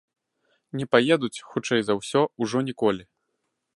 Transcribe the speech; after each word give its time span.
Не 0.79 0.85
паедуць, 0.93 1.43
хутчэй 1.51 1.81
за 1.91 1.99
ўсё, 1.99 2.21
ужо 2.47 2.57
ніколі. 2.71 3.03